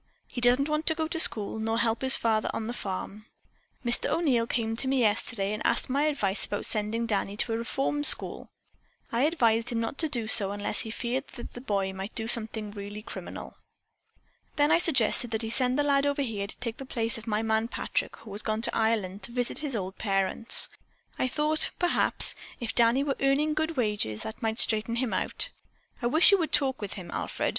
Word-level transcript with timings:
He 0.27 0.41
doesn't 0.41 0.67
want 0.67 0.87
to 0.87 0.95
go 0.95 1.07
to 1.07 1.19
school 1.19 1.59
nor 1.59 1.77
help 1.77 2.01
his 2.01 2.17
father 2.17 2.49
on 2.55 2.65
the 2.65 2.73
farm. 2.73 3.27
Mr. 3.85 4.09
O'Neil 4.09 4.47
came 4.47 4.75
to 4.77 4.87
me 4.87 5.01
yesterday 5.01 5.53
and 5.53 5.63
asked 5.63 5.91
my 5.91 6.05
advice 6.05 6.43
about 6.45 6.65
sending 6.65 7.05
Danny 7.05 7.37
to 7.37 7.53
a 7.53 7.57
reform 7.59 8.03
school. 8.03 8.49
I 9.11 9.25
advised 9.25 9.71
him 9.71 9.79
not 9.79 9.99
to 9.99 10.09
do 10.09 10.25
so 10.25 10.53
unless 10.53 10.79
he 10.79 10.89
feared 10.89 11.27
the 11.27 11.61
boy 11.61 11.93
might 11.93 12.15
do 12.15 12.27
something 12.27 12.71
really 12.71 13.03
criminal. 13.03 13.55
Then 14.55 14.71
I 14.71 14.79
suggested 14.79 15.29
that 15.29 15.43
he 15.43 15.51
send 15.51 15.77
the 15.77 15.83
lad 15.83 16.07
over 16.07 16.23
here 16.23 16.47
to 16.47 16.57
take 16.57 16.77
the 16.77 16.85
place 16.87 17.19
of 17.19 17.27
my 17.27 17.43
man 17.43 17.67
Patrick, 17.67 18.15
who 18.15 18.31
has 18.31 18.41
gone 18.41 18.63
to 18.63 18.75
Ireland 18.75 19.21
to 19.21 19.31
visit 19.31 19.59
his 19.59 19.75
old 19.75 19.99
parents. 19.99 20.67
I 21.19 21.27
thought, 21.27 21.69
perhaps, 21.77 22.33
if 22.59 22.73
Danny 22.73 23.03
were 23.03 23.17
earning 23.19 23.53
good 23.53 23.77
wages, 23.77 24.23
that 24.23 24.41
might 24.41 24.59
straighten 24.59 24.95
him 24.95 25.13
out. 25.13 25.51
I 26.01 26.07
wish 26.07 26.31
you 26.31 26.39
would 26.39 26.51
talk 26.51 26.81
with 26.81 26.93
him, 26.93 27.11
Alfred. 27.11 27.49